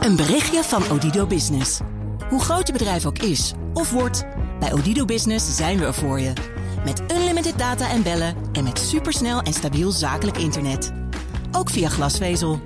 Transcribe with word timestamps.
Een 0.00 0.16
berichtje 0.16 0.62
van 0.62 0.82
Odido 0.90 1.26
Business. 1.26 1.80
Hoe 2.28 2.40
groot 2.40 2.66
je 2.66 2.72
bedrijf 2.72 3.06
ook 3.06 3.18
is 3.18 3.52
of 3.74 3.90
wordt, 3.90 4.24
bij 4.60 4.72
Odido 4.72 5.04
Business 5.04 5.56
zijn 5.56 5.78
we 5.78 5.84
er 5.84 5.94
voor 5.94 6.20
je. 6.20 6.32
Met 6.84 7.02
unlimited 7.12 7.58
data 7.58 7.90
en 7.90 8.02
bellen 8.02 8.34
en 8.52 8.64
met 8.64 8.78
supersnel 8.78 9.40
en 9.40 9.52
stabiel 9.52 9.90
zakelijk 9.90 10.38
internet. 10.38 10.92
Ook 11.52 11.70
via 11.70 11.88
glasvezel. 11.88 12.60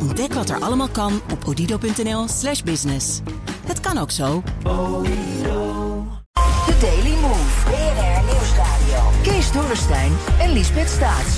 Ontdek 0.00 0.32
wat 0.32 0.48
er 0.48 0.60
allemaal 0.60 0.88
kan 0.88 1.20
op 1.32 1.46
odido.nl/slash 1.46 2.62
business. 2.62 3.20
Het 3.66 3.80
kan 3.80 3.98
ook 3.98 4.10
zo. 4.10 4.42
The 4.62 6.76
Daily 6.80 7.16
Move. 7.20 7.64
BNR 7.64 8.24
Nieuwsradio. 8.24 9.10
Kees 9.22 9.52
Dorrestein 9.52 10.12
en 10.40 10.52
Liesbeth 10.52 10.88
Staats. 10.88 11.36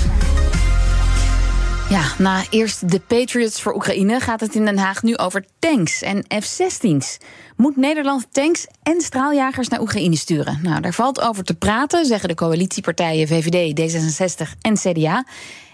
Ja, 1.91 2.13
na 2.17 2.43
eerst 2.49 2.91
de 2.91 2.99
Patriots 2.99 3.61
voor 3.61 3.73
Oekraïne 3.75 4.19
gaat 4.19 4.39
het 4.39 4.55
in 4.55 4.65
Den 4.65 4.77
Haag 4.77 5.03
nu 5.03 5.17
over 5.17 5.45
tanks 5.59 6.01
en 6.01 6.25
F-16's. 6.41 7.17
Moet 7.55 7.77
Nederland 7.77 8.27
tanks 8.31 8.67
en 8.83 9.01
straaljagers 9.01 9.67
naar 9.67 9.81
Oekraïne 9.81 10.15
sturen? 10.15 10.59
Nou, 10.61 10.81
daar 10.81 10.93
valt 10.93 11.21
over 11.21 11.43
te 11.43 11.53
praten, 11.53 12.05
zeggen 12.05 12.29
de 12.29 12.35
coalitiepartijen 12.35 13.27
VVD, 13.27 13.79
D66 13.79 14.59
en 14.61 14.73
CDA. 14.75 15.25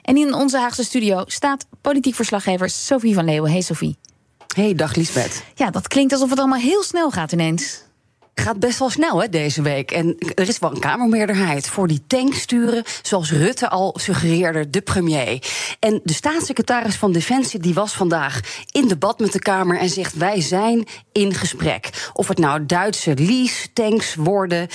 En 0.02 0.18
in 0.18 0.34
onze 0.34 0.58
Haagse 0.58 0.84
studio 0.84 1.24
staat 1.26 1.66
politiek 1.82 2.16
verslaggever 2.16 2.70
Sophie 2.70 3.14
van 3.14 3.26
Leeuwen. 3.26 3.52
Hey 3.52 3.62
Sophie. 3.62 3.98
Hey, 4.56 4.76
dag 4.76 4.96
Liesbeth. 4.96 5.44
Ja, 5.56 5.70
dat 5.70 5.88
klinkt 5.88 6.14
alsof 6.14 6.30
het 6.30 6.40
allemaal 6.40 6.60
heel 6.60 6.84
snel 6.84 7.12
gaat 7.12 7.32
ineens 7.32 7.87
gaat 8.40 8.60
best 8.60 8.80
wel 8.80 8.90
snel 8.90 9.22
hè, 9.22 9.30
deze 9.30 9.62
week. 9.62 9.92
En 9.92 10.16
er 10.36 10.48
is 10.48 10.60
wel 10.60 10.72
een 10.72 10.80
Kamermeerderheid 10.80 11.68
voor 11.68 11.88
die 11.88 12.04
tanksturen, 12.08 12.84
zoals 13.02 13.32
Rutte 13.32 13.70
al 13.70 13.96
suggereerde, 14.00 14.70
de 14.70 14.82
premier. 14.82 15.44
En 15.80 16.00
de 16.04 16.14
staatssecretaris 16.14 16.96
van 16.96 17.12
Defensie 17.12 17.60
die 17.60 17.74
was 17.74 17.94
vandaag 17.94 18.40
in 18.72 18.88
debat 18.88 19.20
met 19.20 19.32
de 19.32 19.40
Kamer 19.40 19.80
en 19.80 19.90
zegt: 19.90 20.14
Wij 20.14 20.42
zijn 20.42 20.88
in 21.12 21.34
gesprek. 21.34 22.10
Of 22.14 22.28
het 22.28 22.38
nou 22.38 22.66
Duitse 22.66 23.14
lease-tanks 23.16 24.16
worden, 24.16 24.68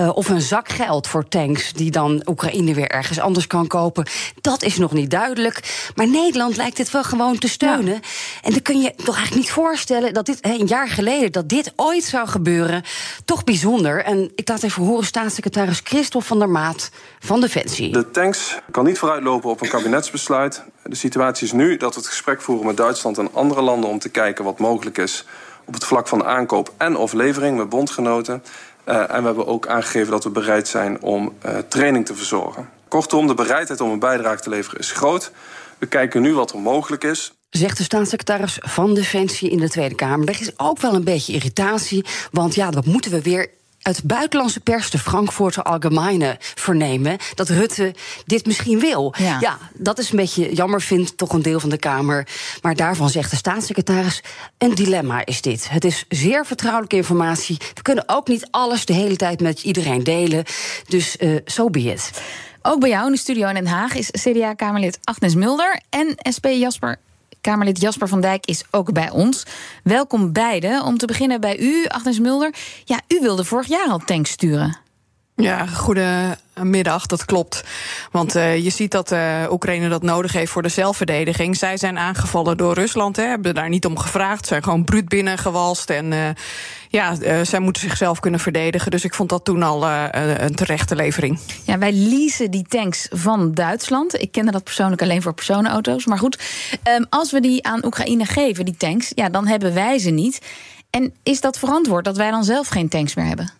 uh, 0.00 0.16
of 0.16 0.28
een 0.28 0.40
zak 0.40 0.68
geld 0.68 1.06
voor 1.06 1.28
tanks 1.28 1.72
die 1.72 1.90
dan 1.90 2.22
Oekraïne 2.26 2.74
weer 2.74 2.88
ergens 2.88 3.18
anders 3.18 3.46
kan 3.46 3.66
kopen, 3.66 4.06
dat 4.40 4.62
is 4.62 4.76
nog 4.76 4.92
niet 4.92 5.10
duidelijk. 5.10 5.90
Maar 5.94 6.08
Nederland 6.08 6.56
lijkt 6.56 6.76
dit 6.76 6.90
wel 6.90 7.04
gewoon 7.04 7.38
te 7.38 7.48
steunen. 7.48 8.00
En 8.42 8.52
dan 8.52 8.62
kun 8.62 8.80
je 8.80 8.94
toch 8.94 9.16
eigenlijk 9.16 9.34
niet 9.34 9.50
voorstellen 9.50 10.14
dat 10.14 10.26
dit 10.26 10.38
een 10.40 10.66
jaar 10.66 10.88
geleden 10.88 11.32
dat 11.32 11.48
dit 11.48 11.72
ooit 11.76 12.04
zou 12.04 12.28
gebeuren 12.28 12.82
toch 13.24 13.44
bijzonder. 13.44 14.04
En 14.04 14.30
ik 14.34 14.48
laat 14.48 14.62
even 14.62 14.84
horen 14.84 15.04
staatssecretaris 15.04 15.80
Christophe 15.84 16.26
van 16.26 16.38
der 16.38 16.48
Maat 16.48 16.90
van 17.18 17.40
Defensie. 17.40 17.92
De 17.92 18.10
tanks 18.10 18.58
kan 18.70 18.84
niet 18.84 18.98
vooruitlopen 18.98 19.50
op 19.50 19.60
een 19.60 19.68
kabinetsbesluit. 19.68 20.62
De 20.82 20.94
situatie 20.94 21.46
is 21.46 21.52
nu 21.52 21.76
dat 21.76 21.94
we 21.94 22.00
het 22.00 22.08
gesprek 22.08 22.40
voeren 22.40 22.66
met 22.66 22.76
Duitsland 22.76 23.18
en 23.18 23.34
andere 23.34 23.62
landen 23.62 23.90
om 23.90 23.98
te 23.98 24.08
kijken 24.08 24.44
wat 24.44 24.58
mogelijk 24.58 24.98
is 24.98 25.24
op 25.64 25.74
het 25.74 25.84
vlak 25.84 26.08
van 26.08 26.24
aankoop 26.24 26.72
en 26.76 26.96
of 26.96 27.12
levering 27.12 27.56
met 27.56 27.68
bondgenoten. 27.68 28.42
Uh, 28.88 28.96
en 28.96 29.20
we 29.20 29.26
hebben 29.26 29.46
ook 29.46 29.66
aangegeven 29.66 30.10
dat 30.10 30.24
we 30.24 30.30
bereid 30.30 30.68
zijn 30.68 31.02
om 31.02 31.34
uh, 31.46 31.58
training 31.68 32.06
te 32.06 32.14
verzorgen. 32.14 32.68
Kortom, 32.88 33.26
de 33.26 33.34
bereidheid 33.34 33.80
om 33.80 33.90
een 33.90 33.98
bijdrage 33.98 34.40
te 34.40 34.48
leveren 34.48 34.78
is 34.78 34.92
groot. 34.92 35.32
We 35.78 35.86
kijken 35.86 36.22
nu 36.22 36.34
wat 36.34 36.52
er 36.52 36.58
mogelijk 36.58 37.04
is. 37.04 37.37
Zegt 37.50 37.76
de 37.76 37.82
staatssecretaris 37.82 38.58
van 38.60 38.94
Defensie 38.94 39.50
in 39.50 39.58
de 39.58 39.68
Tweede 39.68 39.94
Kamer. 39.94 40.28
Er 40.28 40.40
is 40.40 40.58
ook 40.58 40.80
wel 40.80 40.94
een 40.94 41.04
beetje 41.04 41.32
irritatie, 41.32 42.04
want 42.30 42.54
ja, 42.54 42.70
dat 42.70 42.86
moeten 42.86 43.10
we 43.10 43.22
weer 43.22 43.50
uit 43.82 44.04
buitenlandse 44.04 44.60
pers, 44.60 44.90
de 44.90 44.98
Frankfurter 44.98 45.62
Allgemeine, 45.62 46.36
vernemen 46.40 47.16
dat 47.34 47.48
Rutte 47.48 47.94
dit 48.26 48.46
misschien 48.46 48.80
wil. 48.80 49.14
Ja. 49.18 49.36
ja. 49.40 49.58
dat 49.74 49.98
is 49.98 50.10
een 50.10 50.16
beetje 50.16 50.54
jammer, 50.54 50.80
vindt 50.80 51.16
toch 51.16 51.32
een 51.32 51.42
deel 51.42 51.60
van 51.60 51.70
de 51.70 51.78
Kamer. 51.78 52.28
Maar 52.62 52.74
daarvan 52.74 53.10
zegt 53.10 53.30
de 53.30 53.36
staatssecretaris: 53.36 54.22
een 54.58 54.74
dilemma 54.74 55.24
is 55.24 55.42
dit. 55.42 55.70
Het 55.70 55.84
is 55.84 56.04
zeer 56.08 56.46
vertrouwelijke 56.46 56.96
informatie. 56.96 57.56
We 57.74 57.82
kunnen 57.82 58.04
ook 58.06 58.28
niet 58.28 58.48
alles 58.50 58.84
de 58.84 58.92
hele 58.92 59.16
tijd 59.16 59.40
met 59.40 59.62
iedereen 59.62 60.04
delen. 60.04 60.44
Dus 60.88 61.16
zo 61.16 61.24
uh, 61.24 61.36
so 61.44 61.70
be 61.70 61.80
it. 61.80 62.10
Ook 62.62 62.80
bij 62.80 62.88
jou 62.88 63.06
in 63.06 63.12
de 63.12 63.18
studio 63.18 63.48
in 63.48 63.54
Den 63.54 63.66
Haag 63.66 63.94
is 63.94 64.10
CDA-Kamerlid 64.10 64.98
Agnes 65.04 65.34
Mulder 65.34 65.80
en 65.90 66.14
SP 66.34 66.46
Jasper 66.46 66.98
Kamerlid 67.40 67.80
Jasper 67.80 68.08
van 68.08 68.20
Dijk 68.20 68.46
is 68.46 68.64
ook 68.70 68.92
bij 68.92 69.10
ons. 69.10 69.46
Welkom 69.82 70.32
beiden. 70.32 70.84
Om 70.84 70.98
te 70.98 71.06
beginnen 71.06 71.40
bij 71.40 71.58
u, 71.58 71.86
Agnes 71.86 72.18
Mulder. 72.18 72.54
Ja, 72.84 73.00
u 73.08 73.20
wilde 73.20 73.44
vorig 73.44 73.66
jaar 73.66 73.88
al 73.88 73.98
tanks 73.98 74.30
sturen. 74.30 74.78
Ja, 75.40 75.66
goedemiddag, 75.66 77.06
dat 77.06 77.24
klopt. 77.24 77.64
Want 78.10 78.36
uh, 78.36 78.56
je 78.56 78.70
ziet 78.70 78.90
dat 78.90 79.12
uh, 79.12 79.44
Oekraïne 79.50 79.88
dat 79.88 80.02
nodig 80.02 80.32
heeft 80.32 80.52
voor 80.52 80.62
de 80.62 80.68
zelfverdediging. 80.68 81.56
Zij 81.56 81.76
zijn 81.76 81.98
aangevallen 81.98 82.56
door 82.56 82.74
Rusland, 82.74 83.16
hè, 83.16 83.22
hebben 83.22 83.54
daar 83.54 83.68
niet 83.68 83.86
om 83.86 83.98
gevraagd. 83.98 84.46
Zijn 84.46 84.62
gewoon 84.62 84.84
bruut 84.84 85.08
binnengewalst. 85.08 85.90
En 85.90 86.12
uh, 86.12 86.28
ja, 86.88 87.14
zij 87.44 87.60
moeten 87.60 87.82
zichzelf 87.82 88.20
kunnen 88.20 88.40
verdedigen. 88.40 88.90
Dus 88.90 89.04
ik 89.04 89.14
vond 89.14 89.28
dat 89.28 89.44
toen 89.44 89.62
al 89.62 89.86
een 89.88 90.54
terechte 90.54 90.96
levering. 90.96 91.38
Ja, 91.64 91.78
wij 91.78 91.92
leasen 91.92 92.50
die 92.50 92.64
tanks 92.68 93.08
van 93.10 93.54
Duitsland. 93.54 94.20
Ik 94.20 94.32
kende 94.32 94.50
dat 94.50 94.64
persoonlijk 94.64 95.02
alleen 95.02 95.22
voor 95.22 95.34
personenauto's. 95.34 96.06
Maar 96.06 96.18
goed, 96.18 96.38
um, 96.96 97.06
als 97.08 97.30
we 97.30 97.40
die 97.40 97.66
aan 97.66 97.84
Oekraïne 97.84 98.24
geven, 98.24 98.64
die 98.64 98.76
tanks, 98.76 99.12
ja, 99.14 99.28
dan 99.28 99.46
hebben 99.46 99.74
wij 99.74 99.98
ze 99.98 100.10
niet. 100.10 100.40
En 100.90 101.14
is 101.22 101.40
dat 101.40 101.58
verantwoord 101.58 102.04
dat 102.04 102.16
wij 102.16 102.30
dan 102.30 102.44
zelf 102.44 102.68
geen 102.68 102.88
tanks 102.88 103.14
meer 103.14 103.26
hebben? 103.26 103.50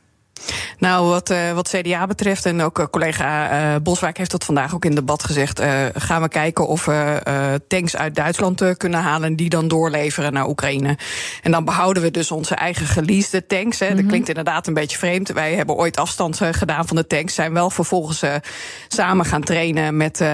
Nou, 0.79 1.07
wat, 1.09 1.31
uh, 1.31 1.53
wat 1.53 1.69
CDA 1.69 2.07
betreft, 2.07 2.47
en 2.47 2.61
ook 2.61 2.79
uh, 2.79 2.87
collega 2.91 3.51
uh, 3.51 3.81
Boswijk 3.83 4.17
heeft 4.17 4.31
dat 4.31 4.45
vandaag 4.45 4.75
ook 4.75 4.85
in 4.85 4.95
debat 4.95 5.25
gezegd, 5.25 5.61
gaan 5.95 6.23
we 6.23 6.29
kijken 6.29 6.67
of 6.67 6.85
we 6.85 7.61
tanks 7.69 7.97
uit 7.97 8.15
Duitsland 8.15 8.77
kunnen 8.77 9.01
halen 9.01 9.37
die 9.37 9.49
dan 9.49 9.69
doorleveren 9.69 10.33
naar 10.33 10.49
Oekraïne. 10.49 10.99
En 11.43 11.51
dan 11.51 11.65
behouden 11.65 12.03
we 12.03 12.11
dus 12.11 12.31
onze 12.31 12.55
eigen 12.55 12.87
geleasede 12.87 13.47
tanks. 13.47 13.79
Hè. 13.79 13.85
Mm 13.85 13.91
-hmm. 13.91 13.97
Dat 13.97 14.05
mhm. 14.05 14.09
klinkt 14.09 14.29
inderdaad 14.29 14.67
een 14.67 14.75
beetje 14.75 14.99
vreemd. 14.99 15.29
Wij 15.29 15.55
hebben 15.55 15.77
ooit 15.77 15.97
afstand 15.97 16.41
gedaan 16.51 16.87
van 16.87 16.97
de 16.97 17.07
tanks, 17.07 17.35
zijn 17.35 17.53
wel 17.53 17.71
vervolgens 17.71 18.23
samen 18.89 19.25
gaan 19.25 19.43
trainen 19.43 19.97
met 19.97 20.25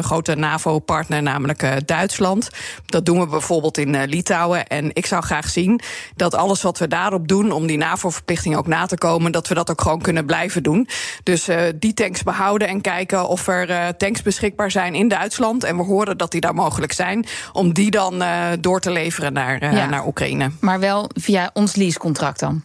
grote 0.00 0.34
NAVO-partner, 0.34 1.22
namelijk 1.22 1.86
Duitsland. 1.86 2.48
Dat 2.86 3.06
doen 3.06 3.20
we 3.20 3.26
bijvoorbeeld 3.26 3.78
in 3.78 4.04
Litouwen. 4.04 4.66
En 4.66 4.90
ik 4.92 5.06
zou 5.06 5.22
graag 5.22 5.48
zien 5.48 5.80
dat 6.16 6.34
alles 6.34 6.62
wat 6.62 6.78
we 6.78 6.88
daarop 6.88 7.28
doen 7.28 7.52
om 7.52 7.66
die 7.66 7.78
NAVO-verplichting 7.78 8.56
ook 8.56 8.66
na 8.66 8.86
te 8.86 8.98
komen, 8.98 9.32
dat 9.32 9.43
we 9.48 9.54
dat 9.54 9.70
ook 9.70 9.80
gewoon 9.80 10.00
kunnen 10.00 10.26
blijven 10.26 10.62
doen. 10.62 10.88
Dus 11.22 11.48
uh, 11.48 11.60
die 11.74 11.94
tanks 11.94 12.22
behouden 12.22 12.68
en 12.68 12.80
kijken 12.80 13.28
of 13.28 13.46
er 13.46 13.70
uh, 13.70 13.88
tanks 13.88 14.22
beschikbaar 14.22 14.70
zijn 14.70 14.94
in 14.94 15.08
Duitsland. 15.08 15.64
En 15.64 15.76
we 15.76 15.82
horen 15.82 16.18
dat 16.18 16.30
die 16.30 16.40
daar 16.40 16.54
mogelijk 16.54 16.92
zijn. 16.92 17.26
Om 17.52 17.72
die 17.72 17.90
dan 17.90 18.22
uh, 18.22 18.46
door 18.60 18.80
te 18.80 18.90
leveren 18.90 19.32
naar, 19.32 19.74
ja. 19.74 19.86
naar 19.86 20.06
Oekraïne. 20.06 20.50
Maar 20.60 20.80
wel 20.80 21.10
via 21.14 21.50
ons 21.52 21.74
leasecontract 21.74 22.40
dan? 22.40 22.62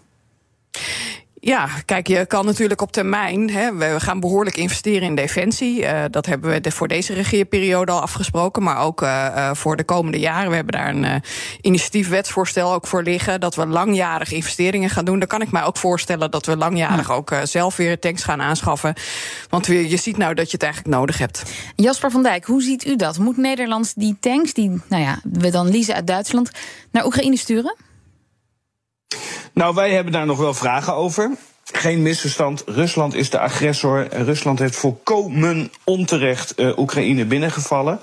Ja, 1.42 1.68
kijk, 1.86 2.08
je 2.08 2.26
kan 2.26 2.46
natuurlijk 2.46 2.82
op 2.82 2.92
termijn. 2.92 3.50
Hè, 3.50 3.76
we 3.76 4.00
gaan 4.00 4.20
behoorlijk 4.20 4.58
investeren 4.58 5.02
in 5.02 5.16
defensie. 5.16 5.82
Uh, 5.82 6.04
dat 6.10 6.26
hebben 6.26 6.52
we 6.52 6.62
de, 6.62 6.72
voor 6.72 6.88
deze 6.88 7.14
regeerperiode 7.14 7.92
al 7.92 8.02
afgesproken. 8.02 8.64
Maar 8.64 8.78
ook 8.78 9.02
uh, 9.02 9.52
voor 9.54 9.76
de 9.76 9.84
komende 9.84 10.20
jaren. 10.20 10.50
We 10.50 10.56
hebben 10.56 10.74
daar 10.74 10.90
een 10.90 11.24
initiatief 11.62 12.10
wetsvoorstel 12.10 12.74
ook 12.74 12.88
voor 12.88 13.04
liggen. 13.04 13.40
Dat 13.40 13.56
we 13.56 13.68
langjarig 13.68 14.32
investeringen 14.32 14.90
gaan 14.90 15.06
doen. 15.06 15.20
Dan 15.20 15.28
kan 15.28 15.42
ik 15.42 15.52
mij 15.52 15.64
ook 15.64 15.78
voorstellen 15.78 16.32
dat 16.32 16.46
we 16.46 16.58
langjarig 16.58 17.08
ja. 17.08 17.14
ook 17.14 17.34
zelf 17.44 17.76
weer 17.76 18.00
tanks 18.00 18.24
gaan 18.24 18.42
aanschaffen. 18.42 18.94
Want 19.50 19.68
we, 19.68 19.90
je 19.90 19.98
ziet 19.98 20.18
nou 20.18 20.34
dat 20.34 20.46
je 20.46 20.54
het 20.54 20.64
eigenlijk 20.64 20.96
nodig 20.96 21.18
hebt. 21.18 21.44
Jasper 21.76 22.12
van 22.12 22.24
Dijk, 22.24 22.46
hoe 22.46 22.62
ziet 22.62 22.86
u 22.86 22.96
dat? 22.96 23.18
Moet 23.18 23.38
Nederland 23.38 23.94
die 23.96 24.18
tanks, 24.20 24.54
die 24.54 24.82
nou 24.88 25.04
ja, 25.04 25.20
we 25.24 25.52
dan 25.52 25.72
leasen 25.72 25.96
uit 25.96 26.08
Duitsland, 26.08 26.52
naar 26.92 27.06
Oekraïne 27.06 27.38
sturen? 27.38 27.76
Nou, 29.60 29.76
wij 29.76 29.92
hebben 29.92 30.14
daar 30.14 30.26
nog 30.26 30.38
wel 30.38 30.54
vragen 30.54 30.94
over. 30.94 31.32
Geen 31.64 32.02
misverstand, 32.02 32.64
Rusland 32.66 33.14
is 33.14 33.30
de 33.30 33.40
agressor. 33.40 34.08
Rusland 34.12 34.60
heeft 34.60 34.76
volkomen 34.76 35.72
onterecht 35.84 36.54
uh, 36.60 36.78
Oekraïne 36.78 37.26
binnengevallen. 37.26 38.00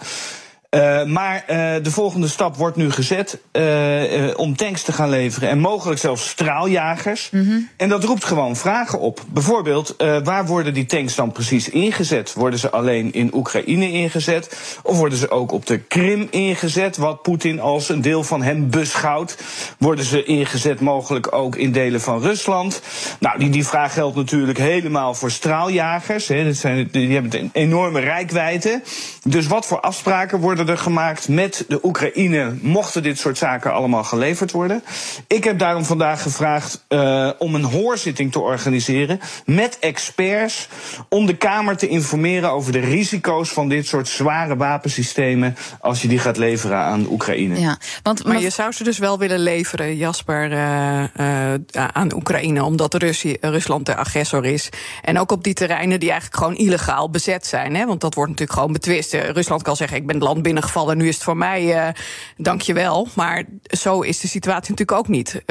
Uh, 0.71 1.05
maar 1.05 1.45
uh, 1.51 1.57
de 1.83 1.91
volgende 1.91 2.29
stap 2.29 2.57
wordt 2.57 2.77
nu 2.77 2.91
gezet 2.91 3.39
uh, 3.53 4.39
om 4.39 4.57
tanks 4.57 4.83
te 4.83 4.93
gaan 4.93 5.09
leveren 5.09 5.49
en 5.49 5.59
mogelijk 5.59 6.01
zelfs 6.01 6.29
straaljagers. 6.29 7.31
Mm 7.31 7.47
-hmm. 7.47 7.69
En 7.77 7.89
dat 7.89 8.05
roept 8.05 8.25
gewoon 8.25 8.57
vragen 8.57 9.01
op. 9.01 9.21
Bijvoorbeeld, 9.29 9.95
waar 10.25 10.47
worden 10.47 10.75
die 10.75 10.87
tanks 10.87 11.15
dan 11.15 11.33
precies 11.33 11.69
ingezet? 11.69 12.33
Worden 12.33 12.59
ze 12.59 12.71
alleen 12.71 13.13
in 13.13 13.31
Oekraïne 13.35 13.91
ingezet? 13.91 14.59
Of 14.83 14.97
worden 14.97 15.19
ze 15.19 15.31
ook 15.31 15.53
op 15.53 15.67
de 15.67 15.79
Krim 15.79 16.29
ingezet, 16.31 16.97
wat 16.97 17.23
Poetin 17.23 17.61
als 17.61 17.89
een 17.89 18.03
deel 18.03 18.23
van 18.23 18.43
hem 18.43 18.71
beschouwt? 18.71 19.39
Worden 19.79 20.05
ze 20.05 20.25
ingezet 20.25 20.81
mogelijk 20.81 21.35
ook 21.35 21.57
in 21.57 21.73
delen 21.73 22.01
van 22.01 22.23
Rusland? 22.23 22.83
Nou, 23.19 23.39
die, 23.39 23.51
die 23.51 23.67
vraag 23.67 23.93
geldt 23.93 24.17
natuurlijk 24.17 24.59
helemaal 24.59 25.15
voor 25.15 25.31
straaljagers. 25.31 26.29
Hè. 26.29 26.45
Dat 26.45 26.57
zijn, 26.57 26.89
die 26.93 27.13
hebben 27.13 27.41
een 27.41 27.51
enorme 27.53 28.01
rijkwijde. 28.01 28.83
Dus 29.23 29.47
wat 29.47 29.67
voor 29.67 29.81
afspraken 29.81 30.39
worden 30.39 30.56
er 30.65 30.79
gemaakt 30.79 31.29
met 31.29 31.65
de 31.69 31.79
Oekraïne, 31.83 32.55
mochten 32.61 33.03
dit 33.03 33.19
soort 33.19 33.39
zaken 33.39 33.73
allemaal 33.73 34.05
geleverd 34.05 34.53
worden? 34.53 34.83
Ik 35.27 35.45
heb 35.45 35.59
daarom 35.59 35.85
vandaag 35.85 36.23
gevraagd 36.23 36.85
uh, 36.89 37.31
om 37.39 37.55
een 37.55 37.65
hoorzitting 37.65 38.33
te 38.33 38.41
organiseren 38.41 39.21
met 39.45 39.79
experts 39.81 40.69
om 41.09 41.27
de 41.27 41.37
Kamer 41.37 41.77
te 41.77 41.89
informeren 41.89 42.51
over 42.51 42.73
de 42.73 42.81
risico's 42.81 43.49
van 43.49 43.69
dit 43.69 43.87
soort 43.87 44.09
zware 44.09 44.57
wapensystemen 44.57 45.57
als 45.81 46.03
je 46.03 46.09
die 46.09 46.19
gaat 46.19 46.37
leveren 46.37 46.79
aan 46.79 47.07
Oekraïne. 47.11 47.61
Ja, 47.61 47.79
want, 48.03 48.25
maar 48.25 48.41
je 48.41 48.51
zou 48.51 48.73
ze 48.73 48.85
dus 48.85 48.99
wel 48.99 49.19
willen 49.19 49.39
leveren, 49.39 49.97
Jasper, 49.97 50.53
uh, 50.53 51.05
uh, 51.17 51.55
aan 51.93 52.15
Oekraïne, 52.15 52.65
omdat 52.65 52.95
Russie, 52.95 53.39
Rusland 53.41 53.87
de 53.87 53.97
agressor 53.97 54.45
is. 54.45 54.69
En 55.03 55.19
ook 55.19 55.33
op 55.33 55.45
die 55.45 55.55
terreinen 55.55 56.01
die 56.01 56.11
eigenlijk 56.11 56.41
gewoon 56.43 56.57
illegaal 56.57 57.11
bezet 57.11 57.47
zijn. 57.47 57.75
Hè? 57.75 57.87
Want 57.87 58.01
dat 58.01 58.15
wordt 58.15 58.31
natuurlijk 58.31 58.59
gewoon 58.59 58.73
betwist. 58.73 59.13
Rusland 59.13 59.63
kan 59.63 59.77
zeggen: 59.77 59.97
ik 59.97 60.07
ben 60.07 60.15
het 60.15 60.25
land 60.25 60.43
binnengevallen, 60.47 60.97
nu 60.97 61.09
is 61.09 61.15
het 61.15 61.25
voor 61.25 61.37
mij, 61.37 61.95
dank 62.37 62.61
je 62.61 62.73
wel. 62.73 63.09
Maar 63.15 63.45
zo 63.63 64.01
is 64.01 64.21
de 64.21 64.29
situatie 64.29 64.71
natuurlijk 64.71 64.99
ook 64.99 65.09
niet. 65.09 65.43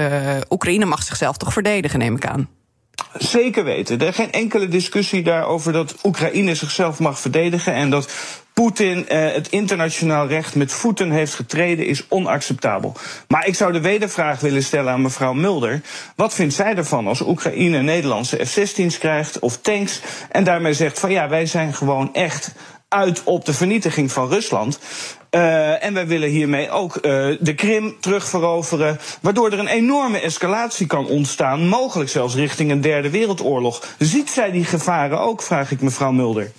Oekraïne 0.49 0.85
mag 0.85 1.03
zichzelf 1.03 1.37
toch 1.37 1.53
verdedigen, 1.53 1.99
neem 1.99 2.15
ik 2.15 2.25
aan. 2.25 2.49
Zeker 3.17 3.63
weten. 3.63 3.99
Er 3.99 4.07
is 4.07 4.15
geen 4.15 4.31
enkele 4.31 4.67
discussie 4.67 5.23
daarover 5.23 5.73
dat 5.73 5.95
Oekraïne 6.03 6.55
zichzelf 6.55 6.99
mag 6.99 7.19
verdedigen 7.19 7.73
en 7.73 7.89
dat 7.89 8.09
Poetin 8.53 9.07
eh, 9.07 9.33
het 9.33 9.49
internationaal 9.49 10.27
recht 10.27 10.55
met 10.55 10.71
voeten 10.71 11.11
heeft 11.11 11.33
getreden, 11.33 11.85
is 11.85 12.05
onacceptabel. 12.07 12.93
Maar 13.27 13.47
ik 13.47 13.55
zou 13.55 13.71
de 13.71 13.81
wedervraag 13.81 14.39
willen 14.39 14.63
stellen 14.63 14.93
aan 14.93 15.01
mevrouw 15.01 15.33
Mulder. 15.33 15.81
Wat 16.15 16.33
vindt 16.33 16.53
zij 16.53 16.75
ervan 16.75 17.07
als 17.07 17.21
Oekraïne 17.21 17.81
Nederlandse 17.81 18.45
F-16's 18.45 18.97
krijgt 18.97 19.39
of 19.39 19.57
tanks 19.57 20.01
en 20.31 20.43
daarmee 20.43 20.73
zegt 20.73 20.99
van 20.99 21.11
ja, 21.11 21.29
wij 21.29 21.45
zijn 21.45 21.73
gewoon 21.73 22.13
echt 22.13 22.53
uit 22.95 23.21
op 23.23 23.45
de 23.45 23.53
vernietiging 23.53 24.11
van 24.11 24.29
Rusland. 24.29 24.79
Uh, 25.31 25.83
en 25.83 25.93
wij 25.93 26.07
willen 26.07 26.29
hiermee 26.29 26.69
ook 26.69 26.95
uh, 26.95 27.01
de 27.39 27.53
Krim 27.55 27.95
terugveroveren. 27.99 28.99
Waardoor 29.21 29.51
er 29.51 29.59
een 29.59 29.67
enorme 29.67 30.19
escalatie 30.19 30.87
kan 30.87 31.07
ontstaan. 31.07 31.67
Mogelijk 31.67 32.09
zelfs 32.09 32.35
richting 32.35 32.71
een 32.71 32.81
derde 32.81 33.09
wereldoorlog. 33.09 33.83
Ziet 33.99 34.29
zij 34.29 34.51
die 34.51 34.63
gevaren 34.63 35.19
ook, 35.19 35.41
vraag 35.41 35.71
ik 35.71 35.81
mevrouw 35.81 36.11
Mulder. 36.11 36.51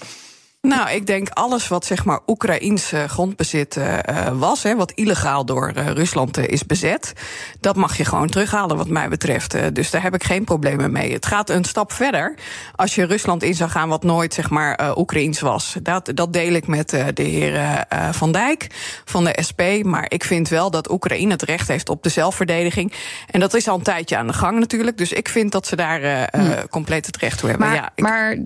Nou, 0.67 0.91
ik 0.91 1.07
denk 1.07 1.29
alles 1.29 1.69
wat 1.69 1.85
zeg 1.85 2.05
maar 2.05 2.21
Oekraïns 2.27 2.93
grondbezit 3.07 3.77
uh, 3.77 3.99
was, 4.33 4.63
hè, 4.63 4.77
wat 4.77 4.93
illegaal 4.93 5.45
door 5.45 5.73
uh, 5.77 5.91
Rusland 5.91 6.39
is 6.39 6.67
bezet, 6.67 7.13
dat 7.61 7.77
mag 7.77 7.97
je 7.97 8.05
gewoon 8.05 8.29
terughalen, 8.29 8.77
wat 8.77 8.89
mij 8.89 9.09
betreft. 9.09 9.75
dus 9.75 9.91
daar 9.91 10.03
heb 10.03 10.15
ik 10.15 10.25
geen 10.25 10.45
problemen 10.45 10.93
mee. 10.93 11.13
Het 11.13 11.27
gaat 11.27 11.51
een 11.51 11.65
stap 11.65 11.93
verder 11.93 12.35
als 12.77 12.95
je 12.95 13.05
Rusland 13.05 13.43
in 13.43 13.55
zou 13.55 13.71
gaan, 13.71 13.89
wat 13.89 14.03
nooit 14.03 14.35
zeg 14.35 14.51
maar 14.51 14.99
Oekraïns 14.99 15.41
was. 15.41 15.77
Dat, 15.83 16.11
dat 16.15 16.33
deel 16.33 16.53
ik 16.53 16.67
met 16.67 16.91
de 17.15 17.23
heer 17.23 17.85
Van 18.11 18.33
Dijk 18.33 18.67
van 19.05 19.25
de 19.25 19.39
SP. 19.49 19.63
Maar 19.83 20.05
ik 20.09 20.25
vind 20.25 20.49
wel 20.49 20.71
dat 20.71 20.91
Oekraïne 20.91 21.33
het 21.33 21.43
recht 21.43 21.69
heeft 21.69 21.89
op 21.89 22.03
de 22.03 22.09
zelfverdediging. 22.09 22.93
En 23.31 23.41
dat 23.41 23.55
is 23.55 23.69
al 23.69 23.77
een 23.77 23.83
tijdje 23.83 24.17
aan 24.17 24.27
de 24.27 24.33
gang 24.33 24.59
natuurlijk. 24.59 24.99
Dus 24.99 25.13
ik 25.13 25.29
vind 25.29 25.53
dat 25.53 25.67
ze 25.67 25.77
daar 25.77 26.29
hm. 26.33 26.67
compleet 26.71 27.07
het 27.07 27.17
recht 27.17 27.39
toe 27.39 27.49
hebben. 27.49 27.69
Maar, 27.69 27.77
ja, 27.77 27.91
ik, 27.95 28.03
maar 28.03 28.37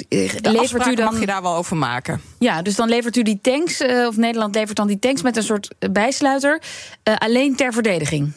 levert 0.40 0.86
u 0.86 0.94
dan... 0.94 1.04
mag 1.04 1.20
je 1.20 1.26
daar 1.26 1.42
wel 1.42 1.56
over 1.56 1.76
maken. 1.76 2.09
Ja, 2.38 2.62
dus 2.62 2.74
dan 2.74 2.88
levert 2.88 3.16
u 3.16 3.22
die 3.22 3.38
tanks, 3.42 3.80
uh, 3.80 4.06
of 4.06 4.16
Nederland 4.16 4.54
levert 4.54 4.76
dan 4.76 4.86
die 4.86 4.98
tanks 4.98 5.22
met 5.22 5.36
een 5.36 5.42
soort 5.42 5.74
bijsluiter, 5.90 6.62
uh, 7.08 7.14
alleen 7.16 7.56
ter 7.56 7.72
verdediging. 7.72 8.32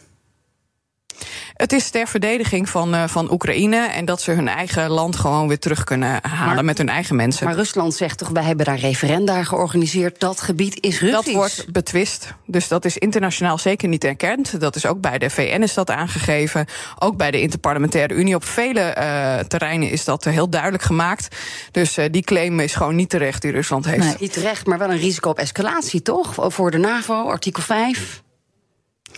Het 1.64 1.74
is 1.74 1.90
ter 1.90 2.08
verdediging 2.08 2.70
van, 2.70 2.94
uh, 2.94 3.08
van 3.08 3.32
Oekraïne 3.32 3.88
en 3.88 4.06
dat 4.06 4.22
ze 4.22 4.32
hun 4.32 4.48
eigen 4.48 4.90
land 4.90 5.16
gewoon 5.16 5.48
weer 5.48 5.60
terug 5.60 5.84
kunnen 5.84 6.20
halen 6.22 6.56
maar, 6.56 6.66
met 6.66 6.78
hun 6.78 6.90
eigen 6.90 7.16
mensen. 7.16 7.46
Maar 7.46 7.56
Rusland 7.56 7.94
zegt 7.94 8.18
toch, 8.18 8.30
wij 8.30 8.44
hebben 8.44 8.66
daar 8.66 8.80
referenda 8.80 9.44
georganiseerd. 9.44 10.20
Dat 10.20 10.42
gebied 10.42 10.78
is 10.80 11.00
Russisch. 11.00 11.26
Dat 11.26 11.34
wordt 11.34 11.66
betwist. 11.72 12.34
Dus 12.46 12.68
dat 12.68 12.86
is 12.86 12.98
internationaal 12.98 13.58
zeker 13.58 13.88
niet 13.88 14.04
erkend. 14.04 14.60
Dat 14.60 14.76
is 14.76 14.86
ook 14.86 15.02
bij 15.02 15.18
de 15.18 15.30
VN 15.30 15.62
is 15.62 15.74
dat 15.74 15.90
aangegeven. 15.90 16.66
Ook 17.00 17.18
bij 17.18 17.32
de 17.32 17.42
Interparlementaire 17.42 18.14
Unie. 18.14 18.36
Op 18.36 18.46
vele 18.46 18.96
uh, 18.98 19.40
terreinen 19.40 19.90
is 19.90 20.06
dat 20.06 20.24
heel 20.24 20.50
duidelijk 20.50 20.84
gemaakt. 20.84 21.36
Dus 21.72 21.98
uh, 21.98 22.06
die 22.12 22.24
claim 22.24 22.60
is 22.60 22.76
gewoon 22.76 22.96
niet 22.96 23.10
terecht 23.10 23.42
die 23.42 23.52
Rusland 23.52 23.86
heeft. 23.86 23.98
Nee, 23.98 24.16
niet 24.20 24.34
terecht, 24.34 24.66
maar 24.66 24.78
wel 24.78 24.92
een 24.92 25.00
risico 25.00 25.30
op 25.30 25.40
escalatie, 25.40 26.02
toch? 26.02 26.34
Voor 26.38 26.72
de 26.72 26.78
NAVO, 26.78 27.30
artikel 27.30 27.64
5. 27.64 28.22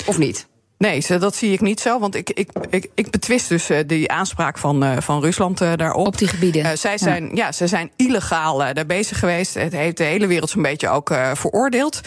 Of 0.06 0.18
niet? 0.18 0.48
Nee, 0.78 1.06
dat 1.20 1.36
zie 1.36 1.52
ik 1.52 1.62
niet 1.62 1.80
zo. 1.80 2.00
Want 2.00 2.16
ik, 2.16 2.30
ik, 2.30 2.50
ik, 2.70 2.88
ik 2.96 3.10
betwist 3.10 3.50
dus 3.50 3.70
uh, 3.70 3.78
die 3.88 4.12
aanspraak 4.12 4.58
van, 4.58 4.84
uh, 4.84 4.98
van 5.00 5.22
Rusland 5.22 5.62
uh, 5.62 5.72
daarop. 5.76 6.08
Op 6.08 6.18
die 6.18 6.28
gebieden. 6.28 6.78
zij 6.78 6.98
zijn, 6.98 7.24
ja. 7.24 7.32
ja. 7.34 7.52
ze 7.52 7.68
zijn 7.68 7.92
illegaal 7.96 8.58
daar 8.58 8.86
bezig 8.86 9.20
geweest. 9.20 9.54
Het 9.54 9.72
heeft 9.72 9.98
de 9.98 10.04
hele 10.04 10.28
wereld 10.28 10.50
zo'n 10.50 10.62
beetje 10.62 10.90
ook 10.90 11.14
veroordeeld. 11.34 12.02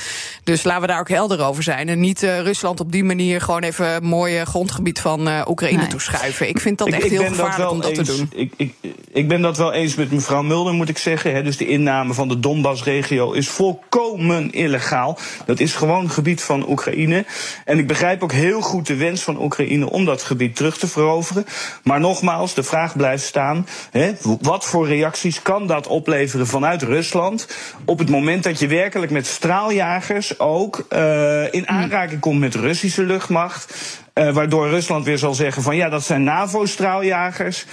Dus 0.45 0.63
laten 0.63 0.81
we 0.81 0.87
daar 0.87 1.01
ook 1.01 1.09
helder 1.09 1.45
over 1.45 1.63
zijn. 1.63 1.89
En 1.89 2.01
niet 2.01 2.21
Rusland 2.21 2.81
op 2.81 2.93
die 2.93 3.05
manier 3.05 3.41
gewoon 3.41 3.63
even 3.63 3.87
een 3.87 4.05
mooie 4.05 4.47
grondgebied 4.47 5.01
van 5.01 5.49
Oekraïne 5.49 5.79
nee. 5.79 5.87
toeschuiven. 5.87 6.49
Ik 6.49 6.61
vind 6.61 6.79
dat 6.79 6.89
ik, 6.89 6.95
echt 6.95 7.05
ik 7.05 7.11
heel 7.11 7.25
gevaarlijk 7.25 7.71
om 7.71 7.81
dat 7.81 7.91
eens, 7.91 8.09
te 8.09 8.17
doen. 8.17 8.31
Ik, 8.35 8.53
ik, 8.57 8.75
ik 9.13 9.29
ben 9.29 9.41
dat 9.41 9.57
wel 9.57 9.73
eens 9.73 9.95
met 9.95 10.11
mevrouw 10.13 10.43
Mulder, 10.43 10.75
moet 10.75 10.89
ik 10.89 10.99
zeggen. 10.99 11.35
Hè. 11.35 11.43
Dus 11.43 11.57
de 11.57 11.67
inname 11.67 12.15
van 12.15 12.29
de 12.29 12.41
Donbass-regio 12.41 13.33
is 13.33 13.49
volkomen 13.49 14.53
illegaal. 14.53 15.19
Dat 15.47 15.61
is 15.61 15.75
gewoon 15.75 16.11
gebied 16.11 16.43
van 16.43 16.69
Oekraïne. 16.69 17.25
En 17.65 17.79
ik 17.79 17.87
begrijp 17.87 18.23
ook 18.23 18.33
heel 18.33 18.58
goed 18.63 18.87
de 18.87 18.97
wens 18.97 19.23
van 19.23 19.43
Oekraïne 19.43 19.91
om 19.91 20.05
dat 20.05 20.23
gebied 20.23 20.57
terug 20.57 20.79
te 20.79 20.89
veroveren. 20.89 21.47
Maar 21.83 22.01
nogmaals, 22.01 22.55
de 22.55 22.63
vraag 22.63 22.97
blijft 22.97 23.25
staan: 23.25 23.67
hè, 23.91 24.13
wat 24.41 24.65
voor 24.65 24.87
reacties 24.87 25.43
kan 25.43 25.67
dat 25.67 25.87
opleveren 25.87 26.47
vanuit 26.47 26.83
Rusland 26.83 27.49
op 27.85 27.99
het 27.99 28.09
moment 28.09 28.43
dat 28.43 28.59
je 28.59 28.67
werkelijk 28.67 29.13
met 29.13 29.27
straaljagers 29.27 30.39
ook 30.39 30.87
uh, 30.91 31.53
in 31.53 31.69
aanraking 31.69 32.21
komt 32.21 32.41
met 32.41 32.55
Russische 32.55 33.03
luchtmacht? 33.03 33.75
Uh, 34.15 34.33
waardoor 34.33 34.69
Rusland 34.69 35.05
weer 35.05 35.19
zal 35.19 35.35
zeggen 35.35 35.63
van 35.63 35.77
ja, 35.77 35.89
dat 35.89 36.05
zijn 36.05 36.25
NAVO-straaljagers. 36.25 37.67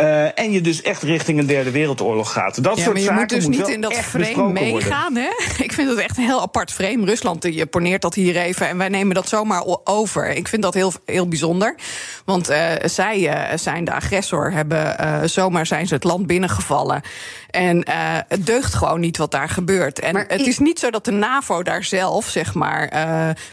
Uh, 0.00 0.38
en 0.38 0.52
je 0.52 0.60
dus 0.60 0.82
echt 0.82 1.02
richting 1.02 1.38
een 1.38 1.46
derde 1.46 1.70
wereldoorlog 1.70 2.32
gaat. 2.32 2.62
Dat 2.62 2.76
ja, 2.76 2.82
soort 2.82 2.94
maar 2.94 3.02
je 3.02 3.08
zaken 3.08 3.20
moet 3.20 3.28
dus 3.28 3.44
moet 3.44 3.56
niet 3.56 3.68
in 3.68 3.80
dat 3.80 3.94
frame 3.94 4.52
meegaan. 4.52 5.16
Hè? 5.16 5.28
Ik 5.64 5.72
vind 5.72 5.88
het 5.88 5.98
echt 5.98 6.16
een 6.16 6.24
heel 6.24 6.40
apart 6.40 6.72
frame. 6.72 7.04
Rusland 7.04 7.44
je 7.44 7.66
poneert 7.66 8.02
dat 8.02 8.14
hier 8.14 8.36
even 8.36 8.68
en 8.68 8.78
wij 8.78 8.88
nemen 8.88 9.14
dat 9.14 9.28
zomaar 9.28 9.62
over. 9.84 10.28
Ik 10.28 10.48
vind 10.48 10.62
dat 10.62 10.74
heel, 10.74 10.92
heel 11.04 11.28
bijzonder. 11.28 11.74
Want 12.24 12.50
uh, 12.50 12.72
zij 12.84 13.18
uh, 13.18 13.58
zijn 13.58 13.84
de 13.84 13.92
agressor, 13.92 14.52
hebben 14.52 15.28
zomaar 15.28 15.66
zijn 15.66 15.86
ze 15.86 15.94
het 15.94 16.04
land 16.04 16.26
binnengevallen. 16.26 17.02
En 17.50 17.84
het 18.28 18.46
deugt 18.46 18.74
gewoon 18.74 19.00
niet 19.00 19.16
wat 19.16 19.30
daar 19.30 19.48
gebeurt. 19.48 20.00
En 20.00 20.12
maar 20.12 20.24
het 20.28 20.46
is 20.46 20.58
niet 20.58 20.78
zo 20.78 20.90
dat 20.90 21.04
de 21.04 21.10
NAVO 21.10 21.62
daar 21.62 21.84
zelf, 21.84 22.28
zeg 22.28 22.54
maar, 22.54 22.92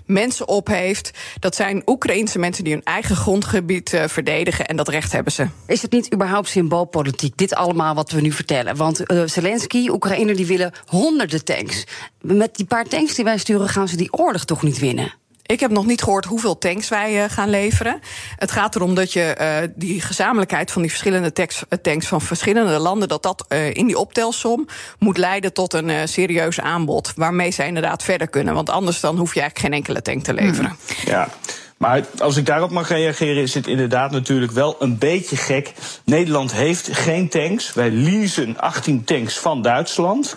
mensen 0.05 0.47
op 0.47 0.67
heeft. 0.67 1.11
Dat 1.39 1.55
zijn 1.55 1.81
Oekraïense 1.85 2.39
mensen 2.39 2.63
die 2.63 2.73
hun 2.73 2.83
eigen 2.83 3.15
grondgebied 3.15 4.01
verdedigen. 4.05 4.65
En 4.65 4.75
dat 4.75 4.87
recht 4.87 5.11
hebben 5.11 5.33
ze. 5.33 5.47
Is 5.65 5.81
het 5.81 5.91
niet 5.91 6.13
überhaupt 6.13 6.36
symboolpolitiek, 6.45 7.37
dit 7.37 7.55
allemaal 7.55 7.95
wat 7.95 8.11
we 8.11 8.21
nu 8.21 8.31
vertellen. 8.31 8.75
Want 8.75 9.11
uh, 9.11 9.21
Zelensky, 9.25 9.87
Oekraïne, 9.89 10.35
die 10.35 10.45
willen 10.45 10.71
honderden 10.85 11.45
tanks. 11.45 11.83
Met 12.21 12.55
die 12.55 12.65
paar 12.65 12.85
tanks 12.85 13.15
die 13.15 13.25
wij 13.25 13.37
sturen, 13.37 13.69
gaan 13.69 13.87
ze 13.87 13.95
die 13.97 14.13
oorlog 14.13 14.45
toch 14.45 14.63
niet 14.63 14.79
winnen? 14.79 15.13
Ik 15.47 15.59
heb 15.59 15.71
nog 15.71 15.85
niet 15.85 16.03
gehoord 16.03 16.25
hoeveel 16.25 16.57
tanks 16.57 16.89
wij 16.89 17.23
uh, 17.23 17.29
gaan 17.29 17.49
leveren. 17.49 17.99
Het 18.35 18.51
gaat 18.51 18.75
erom 18.75 18.95
dat 18.95 19.13
je 19.13 19.37
uh, 19.41 19.69
die 19.75 20.01
gezamenlijkheid 20.01 20.71
van 20.71 20.81
die 20.81 20.91
verschillende 20.91 21.33
tanks, 21.33 21.63
tanks 21.81 22.07
van 22.07 22.21
verschillende 22.21 22.79
landen, 22.79 23.07
dat 23.07 23.23
dat 23.23 23.45
uh, 23.49 23.73
in 23.73 23.85
die 23.85 23.97
optelsom 23.97 24.67
moet 24.99 25.17
leiden 25.17 25.53
tot 25.53 25.73
een 25.73 26.07
serieus 26.07 26.59
aanbod. 26.59 27.13
Waarmee 27.15 27.51
ze 27.51 27.65
inderdaad 27.65 28.03
verder 28.03 28.27
kunnen. 28.27 28.53
Want 28.53 28.69
anders 28.69 28.99
dan 28.99 29.17
hoef 29.17 29.33
je 29.33 29.39
eigenlijk 29.41 29.69
geen 29.69 29.79
enkele 29.79 30.01
tank 30.01 30.23
te 30.23 30.33
leveren. 30.33 30.77
Ja. 31.05 31.29
Maar 31.77 32.05
als 32.17 32.37
ik 32.37 32.45
daarop 32.45 32.71
mag 32.71 32.89
reageren, 32.89 33.41
is 33.41 33.53
het 33.53 33.67
inderdaad 33.67 34.11
natuurlijk 34.11 34.51
wel 34.51 34.75
een 34.79 34.97
beetje 34.97 35.35
gek. 35.35 35.73
Nederland 36.05 36.53
heeft 36.53 36.89
geen 36.91 37.29
tanks. 37.29 37.73
Wij 37.73 37.91
leasen 37.91 38.59
18 38.59 39.03
tanks 39.03 39.37
van 39.37 39.61
Duitsland. 39.61 40.35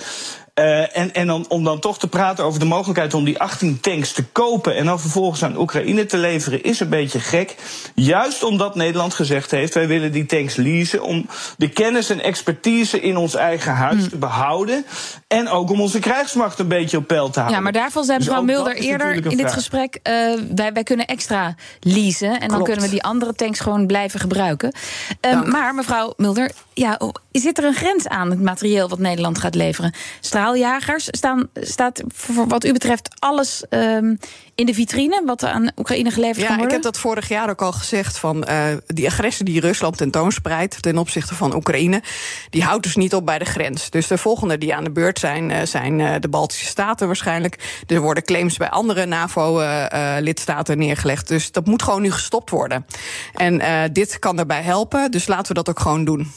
Uh, 0.60 0.96
en 0.96 1.14
en 1.14 1.26
dan, 1.26 1.44
om 1.48 1.64
dan 1.64 1.78
toch 1.78 1.98
te 1.98 2.08
praten 2.08 2.44
over 2.44 2.60
de 2.60 2.66
mogelijkheid 2.66 3.14
om 3.14 3.24
die 3.24 3.38
18 3.38 3.80
tanks 3.80 4.12
te 4.12 4.24
kopen 4.24 4.76
en 4.76 4.84
dan 4.84 5.00
vervolgens 5.00 5.42
aan 5.42 5.56
Oekraïne 5.56 6.06
te 6.06 6.16
leveren, 6.16 6.62
is 6.62 6.80
een 6.80 6.88
beetje 6.88 7.20
gek. 7.20 7.54
Juist 7.94 8.42
omdat 8.42 8.74
Nederland 8.74 9.14
gezegd 9.14 9.50
heeft: 9.50 9.74
wij 9.74 9.86
willen 9.86 10.12
die 10.12 10.26
tanks 10.26 10.56
leasen 10.56 11.02
om 11.02 11.26
de 11.56 11.68
kennis 11.68 12.10
en 12.10 12.22
expertise 12.22 13.00
in 13.00 13.16
ons 13.16 13.34
eigen 13.34 13.72
huis 13.72 14.08
te 14.08 14.16
behouden. 14.16 14.84
En 15.26 15.48
ook 15.48 15.70
om 15.70 15.80
onze 15.80 15.98
krijgsmacht 15.98 16.58
een 16.58 16.68
beetje 16.68 16.96
op 16.96 17.06
peil 17.06 17.30
te 17.30 17.38
houden. 17.38 17.58
Ja, 17.58 17.62
maar 17.62 17.72
daarvan 17.72 18.04
zei 18.04 18.18
mevrouw 18.18 18.44
dus 18.44 18.54
Mulder 18.54 18.74
eerder 18.74 19.26
in 19.26 19.36
dit 19.36 19.52
gesprek: 19.52 19.94
uh, 19.94 20.12
wij, 20.54 20.72
wij 20.72 20.82
kunnen 20.82 21.06
extra 21.06 21.54
leasen. 21.80 22.30
En 22.30 22.38
Klopt. 22.38 22.52
dan 22.52 22.64
kunnen 22.64 22.84
we 22.84 22.90
die 22.90 23.02
andere 23.02 23.34
tanks 23.34 23.60
gewoon 23.60 23.86
blijven 23.86 24.20
gebruiken. 24.20 24.72
Um, 25.20 25.50
maar 25.50 25.74
mevrouw 25.74 26.12
Mulder, 26.16 26.50
ja, 26.80 26.98
zit 27.32 27.58
er 27.58 27.64
een 27.64 27.74
grens 27.74 28.08
aan 28.08 28.30
het 28.30 28.42
materieel 28.42 28.88
wat 28.88 28.98
Nederland 28.98 29.38
gaat 29.38 29.54
leveren? 29.54 29.94
Straaljagers 30.20 31.08
staan, 31.10 31.48
staat 31.54 32.02
voor 32.08 32.46
wat 32.46 32.64
u 32.64 32.72
betreft 32.72 33.08
alles 33.18 33.64
um, 33.70 34.18
in 34.54 34.66
de 34.66 34.74
vitrine 34.74 35.22
wat 35.24 35.42
er 35.42 35.48
aan 35.48 35.70
Oekraïne 35.76 36.10
geleverd 36.10 36.40
ja, 36.40 36.46
kan 36.46 36.56
worden? 36.56 36.76
ik 36.76 36.82
heb 36.82 36.92
dat 36.92 37.02
vorig 37.02 37.28
jaar 37.28 37.50
ook 37.50 37.62
al 37.62 37.72
gezegd 37.72 38.18
van 38.18 38.44
uh, 38.48 38.64
die 38.86 39.06
agressie 39.06 39.44
die 39.44 39.60
Rusland 39.60 39.96
tentoonspreidt 39.96 40.82
ten 40.82 40.98
opzichte 40.98 41.34
van 41.34 41.54
Oekraïne, 41.54 42.02
die 42.50 42.62
houdt 42.62 42.82
dus 42.82 42.96
niet 42.96 43.14
op 43.14 43.26
bij 43.26 43.38
de 43.38 43.44
grens. 43.44 43.90
Dus 43.90 44.06
de 44.06 44.18
volgende 44.18 44.58
die 44.58 44.74
aan 44.74 44.84
de 44.84 44.90
beurt 44.90 45.18
zijn, 45.18 45.50
uh, 45.50 45.62
zijn 45.62 45.98
uh, 45.98 46.14
de 46.20 46.28
Baltische 46.28 46.66
Staten 46.66 47.06
waarschijnlijk. 47.06 47.82
Er 47.86 48.00
worden 48.00 48.22
claims 48.22 48.56
bij 48.56 48.70
andere 48.70 49.06
NAVO-lidstaten 49.06 50.78
neergelegd. 50.78 51.28
Dus 51.28 51.52
dat 51.52 51.66
moet 51.66 51.82
gewoon 51.82 52.02
nu 52.02 52.10
gestopt 52.10 52.50
worden. 52.50 52.86
En 53.34 53.92
dit 53.92 54.18
kan 54.18 54.36
daarbij 54.36 54.62
helpen, 54.62 55.10
dus 55.10 55.26
laten 55.26 55.48
we 55.48 55.54
dat 55.54 55.68
ook 55.68 55.80
gewoon 55.80 56.04
doen. 56.04 56.32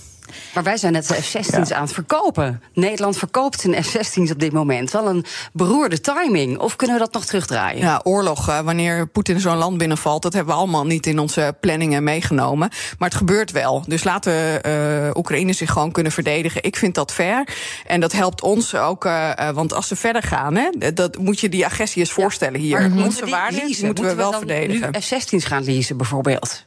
Maar 0.54 0.64
wij 0.64 0.78
zijn 0.78 0.94
net 0.94 1.08
de 1.08 1.14
F-16's 1.14 1.72
aan 1.72 1.84
het 1.84 1.94
verkopen. 1.94 2.62
Nederland 2.74 3.18
verkoopt 3.18 3.62
zijn 3.62 3.84
F-16's 3.84 4.32
op 4.32 4.40
dit 4.40 4.52
moment. 4.52 4.92
Wel 4.92 5.08
een 5.08 5.26
beroerde 5.54 6.02
timing. 6.02 6.60
Of 6.60 6.76
kunnen 6.76 6.96
we 6.96 7.02
dat 7.04 7.14
nog 7.14 7.26
terugdraaien? 7.26 7.80
Ja, 7.80 8.02
oorlog, 8.04 8.50
uh, 8.50 8.60
wanneer 8.60 9.08
Poetin 9.08 9.40
zo'n 9.40 9.58
land 9.58 9.78
binnenvalt... 9.78 10.22
dat 10.22 10.34
hebben 10.34 10.54
we 10.54 10.60
allemaal 10.60 10.86
niet 10.86 11.06
in 11.06 11.20
onze 11.20 11.56
planningen 11.60 12.04
meegenomen. 12.04 12.70
Maar 12.98 13.10
het 13.10 13.18
gebeurt 13.18 13.52
wel. 13.52 13.84
Dus 13.88 14.04
laten 14.04 14.68
uh, 14.68 15.10
Oekraïne 15.14 15.54
zich 15.54 15.72
gewoon 15.72 15.92
kunnen 15.92 16.12
verdedigen. 16.12 16.64
Ik 16.64 16.76
vind 16.76 16.96
dat 16.96 17.14
fair. 17.14 17.48
En 17.86 18.00
dat 18.00 18.12
helpt 18.12 18.42
ons 18.42 18.76
ook. 18.76 19.06
Uh, 19.06 19.50
want 19.54 19.74
als 19.74 19.88
ze 19.88 19.96
verder 19.96 20.24
gaan, 20.24 20.56
hè, 20.56 20.94
dat 20.94 21.18
moet 21.18 21.40
je 21.40 21.50
die 21.50 21.66
agressie 21.66 22.02
eens 22.02 22.12
voorstellen 22.12 22.60
hier. 22.60 22.78
Maar 22.78 22.92
onze 22.92 23.02
moeten 23.02 23.30
waarden 23.30 23.64
moeten, 23.64 23.86
moeten 23.86 24.06
we 24.06 24.16
wel 24.16 24.32
dan 24.32 24.40
verdedigen. 24.40 24.92
nu 24.92 25.00
F-16's 25.00 25.46
gaan 25.46 25.64
leasen 25.64 25.98
bijvoorbeeld? 25.98 26.66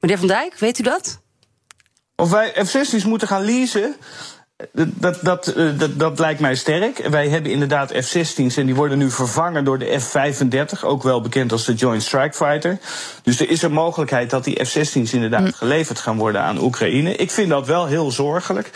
Meneer 0.00 0.18
Van 0.18 0.26
Dijk, 0.26 0.58
weet 0.58 0.78
u 0.78 0.82
dat? 0.82 1.20
Of 2.20 2.30
wij 2.30 2.52
F-16's 2.64 3.04
moeten 3.04 3.28
gaan 3.28 3.44
leasen. 3.44 3.96
Dat, 4.72 5.18
dat, 5.22 5.52
dat, 5.78 5.90
dat, 5.98 6.18
lijkt 6.18 6.40
mij 6.40 6.54
sterk. 6.54 7.08
Wij 7.08 7.28
hebben 7.28 7.52
inderdaad 7.52 7.92
F-16's 7.92 8.56
en 8.56 8.66
die 8.66 8.74
worden 8.74 8.98
nu 8.98 9.10
vervangen 9.10 9.64
door 9.64 9.78
de 9.78 10.00
F-35, 10.00 10.80
ook 10.84 11.02
wel 11.02 11.20
bekend 11.20 11.52
als 11.52 11.64
de 11.64 11.74
Joint 11.74 12.02
Strike 12.02 12.36
Fighter. 12.36 12.78
Dus 13.22 13.40
er 13.40 13.50
is 13.50 13.62
een 13.62 13.72
mogelijkheid 13.72 14.30
dat 14.30 14.44
die 14.44 14.64
F-16's 14.64 15.12
inderdaad 15.12 15.54
geleverd 15.54 15.98
gaan 15.98 16.16
worden 16.16 16.42
aan 16.42 16.62
Oekraïne. 16.62 17.16
Ik 17.16 17.30
vind 17.30 17.48
dat 17.48 17.66
wel 17.66 17.86
heel 17.86 18.10
zorgelijk, 18.10 18.70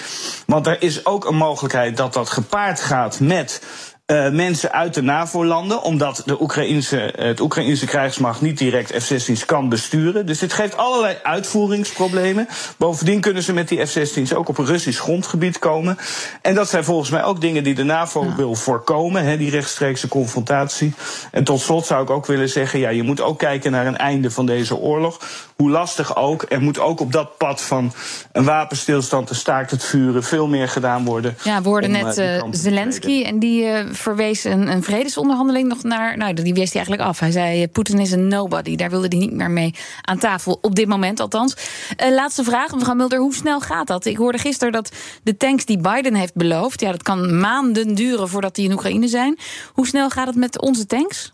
want 0.46 0.66
er 0.66 0.82
is 0.82 1.06
ook 1.06 1.24
een 1.24 1.36
mogelijkheid 1.36 1.96
dat 1.96 2.12
dat 2.12 2.30
gepaard 2.30 2.80
gaat 2.80 3.20
met 3.20 3.62
uh, 4.06 4.30
mensen 4.30 4.72
uit 4.72 4.94
de 4.94 5.02
NAVO-landen, 5.02 5.82
omdat 5.82 6.22
de 6.26 6.42
Oekraïnse, 6.42 7.12
het 7.16 7.40
Oekraïnse 7.40 7.86
krijgsmacht 7.86 8.40
niet 8.40 8.58
direct 8.58 9.02
F-16's 9.02 9.44
kan 9.44 9.68
besturen. 9.68 10.26
Dus 10.26 10.38
dit 10.38 10.52
geeft 10.52 10.76
allerlei 10.76 11.16
uitvoeringsproblemen. 11.22 12.48
Bovendien 12.76 13.20
kunnen 13.20 13.42
ze 13.42 13.52
met 13.52 13.68
die 13.68 13.86
F-16's 13.86 14.34
ook 14.34 14.48
op 14.48 14.58
Russisch 14.58 15.00
grondgebied 15.00 15.58
komen. 15.58 15.98
En 16.42 16.54
dat 16.54 16.68
zijn 16.68 16.84
volgens 16.84 17.10
mij 17.10 17.24
ook 17.24 17.40
dingen 17.40 17.64
die 17.64 17.74
de 17.74 17.82
NAVO 17.82 18.24
ja. 18.24 18.36
wil 18.36 18.54
voorkomen, 18.54 19.24
hè, 19.24 19.36
die 19.36 19.50
rechtstreekse 19.50 20.08
confrontatie. 20.08 20.94
En 21.30 21.44
tot 21.44 21.60
slot 21.60 21.86
zou 21.86 22.02
ik 22.02 22.10
ook 22.10 22.26
willen 22.26 22.48
zeggen, 22.48 22.78
ja, 22.78 22.88
je 22.88 23.02
moet 23.02 23.20
ook 23.20 23.38
kijken 23.38 23.70
naar 23.70 23.86
een 23.86 23.96
einde 23.96 24.30
van 24.30 24.46
deze 24.46 24.76
oorlog. 24.76 25.20
Hoe 25.56 25.70
lastig 25.70 26.16
ook, 26.16 26.46
er 26.48 26.60
moet 26.60 26.78
ook 26.78 27.00
op 27.00 27.12
dat 27.12 27.36
pad 27.36 27.62
van 27.62 27.92
een 28.32 28.44
wapenstilstand, 28.44 29.30
een 29.30 29.36
staakt 29.36 29.70
het 29.70 29.84
vuren, 29.84 30.22
veel 30.24 30.46
meer 30.46 30.68
gedaan 30.68 31.04
worden. 31.04 31.36
Ja, 31.44 31.62
we 31.62 31.68
hoorden 31.68 31.90
net 31.90 32.18
uh, 32.18 32.42
Zelensky 32.50 33.22
en 33.22 33.38
die 33.38 33.64
uh, 33.64 33.91
verwees 33.92 34.44
een, 34.44 34.82
vredesonderhandeling 34.82 35.68
nog 35.68 35.82
naar. 35.82 36.16
Nou, 36.16 36.34
die 36.34 36.54
wees 36.54 36.72
hij 36.72 36.82
eigenlijk 36.82 37.08
af. 37.08 37.18
Hij 37.18 37.30
zei: 37.30 37.68
Poetin 37.68 37.98
is 37.98 38.12
een 38.12 38.28
nobody. 38.28 38.76
Daar 38.76 38.90
wilde 38.90 39.06
hij 39.08 39.18
niet 39.18 39.32
meer 39.32 39.50
mee 39.50 39.74
aan 40.02 40.18
tafel. 40.18 40.58
Op 40.62 40.74
dit 40.74 40.88
moment 40.88 41.20
althans. 41.20 41.56
Uh, 42.04 42.14
laatste 42.14 42.44
vraag, 42.44 42.74
mevrouw 42.74 42.94
Mulder. 42.94 43.18
Hoe 43.18 43.34
snel 43.34 43.60
gaat 43.60 43.86
dat? 43.86 44.04
Ik 44.04 44.16
hoorde 44.16 44.38
gisteren 44.38 44.72
dat 44.72 44.92
de 45.22 45.36
tanks 45.36 45.64
die 45.64 45.78
Biden 45.78 46.14
heeft 46.14 46.34
beloofd. 46.34 46.80
Ja, 46.80 46.90
dat 46.90 47.02
kan 47.02 47.40
maanden 47.40 47.94
duren 47.94 48.28
voordat 48.28 48.54
die 48.54 48.64
in 48.64 48.72
Oekraïne 48.72 49.08
zijn. 49.08 49.38
Hoe 49.72 49.86
snel 49.86 50.10
gaat 50.10 50.26
het 50.26 50.36
met 50.36 50.60
onze 50.60 50.86
tanks? 50.86 51.32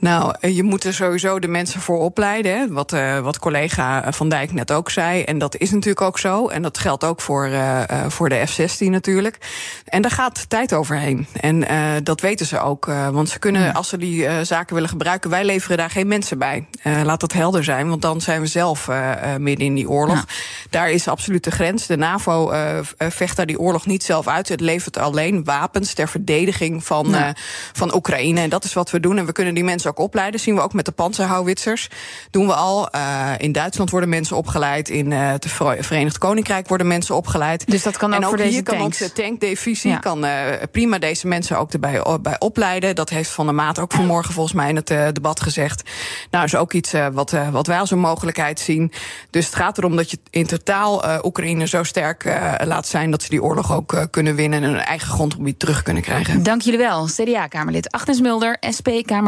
Nou, 0.00 0.34
je 0.48 0.62
moet 0.62 0.84
er 0.84 0.94
sowieso 0.94 1.38
de 1.38 1.48
mensen 1.48 1.80
voor 1.80 1.98
opleiden. 1.98 2.58
Hè? 2.58 2.68
Wat, 2.68 2.92
uh, 2.92 3.18
wat 3.18 3.38
collega 3.38 4.12
Van 4.12 4.28
Dijk 4.28 4.52
net 4.52 4.72
ook 4.72 4.90
zei. 4.90 5.22
En 5.22 5.38
dat 5.38 5.56
is 5.56 5.70
natuurlijk 5.70 6.00
ook 6.00 6.18
zo. 6.18 6.48
En 6.48 6.62
dat 6.62 6.78
geldt 6.78 7.04
ook 7.04 7.20
voor, 7.20 7.48
uh, 7.48 7.82
voor 8.08 8.28
de 8.28 8.46
F-16 8.46 8.90
natuurlijk. 8.90 9.38
En 9.84 10.02
daar 10.02 10.10
gaat 10.10 10.48
tijd 10.48 10.72
overheen. 10.72 11.26
En 11.40 11.62
uh, 11.62 11.90
dat 12.02 12.20
weten 12.20 12.46
ze 12.46 12.60
ook. 12.60 12.84
want 13.12 13.28
ze 13.28 13.38
kunnen, 13.38 13.74
als 13.74 13.88
ze 13.88 13.96
die 13.96 14.44
zaken 14.44 14.74
willen 14.74 14.88
gebruiken... 14.88 15.30
wij 15.30 15.44
leveren 15.44 15.76
daar 15.76 15.90
geen 15.90 16.08
mensen 16.08 16.38
bij. 16.38 16.66
laat 16.82 17.20
dat 17.20 17.32
helder 17.32 17.64
zijn, 17.64 17.88
want 17.88 18.02
dan 18.02 18.20
zijn 18.20 18.40
we 18.40 18.46
zelf 18.46 18.88
midden 19.38 19.66
in 19.66 19.74
die 19.74 19.88
oorlog. 19.88 20.16
Ja. 20.16 20.24
Daar 20.70 20.90
is 20.90 21.08
absoluut 21.08 21.44
de 21.44 21.50
grens. 21.50 21.86
De 21.86 21.96
NAVO 21.96 22.52
vecht 22.98 23.36
daar 23.36 23.46
die 23.46 23.58
oorlog 23.58 23.86
niet 23.86 24.04
zelf 24.04 24.28
uit. 24.28 24.48
Het 24.48 24.60
levert 24.60 24.96
alleen 24.96 25.44
wapens 25.44 25.92
ter 25.92 26.08
verdediging 26.08 26.84
van, 26.84 27.08
ja. 27.08 27.34
van 27.72 27.94
Oekraïne. 27.94 28.40
En 28.40 28.50
dat 28.50 28.64
is 28.64 28.72
wat 28.72 28.90
we 28.90 29.00
doen. 29.00 29.18
En 29.18 29.26
we 29.26 29.32
kunnen 29.38 29.56
die 29.56 29.64
mensen 29.64 29.90
ook 29.90 29.98
opleiden. 29.98 30.40
Zien 30.40 30.54
we 30.54 30.60
ook 30.60 30.72
met 30.72 30.84
de 30.84 30.92
panzerhouwitsers. 30.92 31.88
Doen 32.30 32.46
we 32.46 32.54
al. 32.54 32.88
Uh, 32.94 33.32
in 33.36 33.52
Duitsland 33.52 33.90
worden 33.90 34.08
mensen 34.08 34.36
opgeleid. 34.36 34.88
In 34.88 35.10
uh, 35.10 35.30
het 35.30 35.46
Verenigd 35.78 36.18
Koninkrijk 36.18 36.68
worden 36.68 36.86
mensen 36.86 37.16
opgeleid. 37.16 37.66
Dus 37.66 37.82
dat 37.82 37.96
kan 37.96 38.10
ook, 38.10 38.16
en 38.16 38.24
ook 38.24 38.28
voor 38.28 38.38
hier 38.38 38.50
deze 38.50 38.62
kan 38.62 38.78
tanks. 38.78 39.02
onze 39.02 39.12
tankdivisie 39.12 39.90
ja. 39.90 39.98
kan 39.98 40.24
uh, 40.24 40.32
prima 40.72 40.98
deze 40.98 41.26
mensen 41.26 41.58
ook 41.58 41.72
erbij 41.72 42.02
bij 42.20 42.38
opleiden. 42.38 42.94
Dat 42.94 43.10
heeft 43.10 43.30
Van 43.30 43.46
der 43.46 43.54
Maat 43.54 43.78
ook 43.78 43.92
vanmorgen 43.92 44.34
volgens 44.34 44.54
mij 44.54 44.68
in 44.68 44.76
het 44.76 44.86
debat 44.86 45.40
gezegd. 45.40 45.90
Nou, 46.30 46.44
is 46.44 46.54
ook 46.54 46.72
iets 46.72 46.92
wat, 47.12 47.34
wat 47.50 47.66
wij 47.66 47.78
als 47.80 47.90
een 47.90 47.98
mogelijkheid 47.98 48.60
zien. 48.60 48.92
Dus 49.30 49.46
het 49.46 49.54
gaat 49.54 49.78
erom 49.78 49.96
dat 49.96 50.10
je 50.10 50.18
in 50.30 50.46
totaal 50.46 51.24
Oekraïne 51.24 51.66
zo 51.66 51.82
sterk 51.82 52.24
laat 52.64 52.86
zijn 52.86 53.10
dat 53.10 53.22
ze 53.22 53.28
die 53.28 53.42
oorlog 53.42 53.72
ook 53.72 54.06
kunnen 54.10 54.34
winnen 54.34 54.62
en 54.62 54.70
hun 54.70 54.80
eigen 54.80 55.08
grondgebied 55.08 55.58
terug 55.58 55.82
kunnen 55.82 56.02
krijgen. 56.02 56.42
Dank 56.42 56.62
jullie 56.62 56.78
wel, 56.78 57.04
CDA-Kamerlid 57.06 57.90
Agnes 57.90 58.20
Mulder, 58.20 58.56
SP-Kamerlid 58.60 59.27